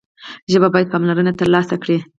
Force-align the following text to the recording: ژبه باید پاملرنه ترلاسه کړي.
ژبه 0.51 0.67
باید 0.73 0.91
پاملرنه 0.93 1.31
ترلاسه 1.39 1.75
کړي. 1.83 1.97